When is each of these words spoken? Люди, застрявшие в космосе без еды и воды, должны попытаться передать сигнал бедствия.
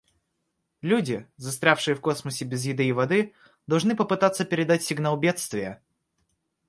Люди, 0.81 1.27
застрявшие 1.37 1.93
в 1.93 2.01
космосе 2.01 2.43
без 2.43 2.65
еды 2.65 2.87
и 2.87 2.91
воды, 2.91 3.35
должны 3.67 3.95
попытаться 3.95 4.45
передать 4.45 4.81
сигнал 4.81 5.15
бедствия. 5.15 5.79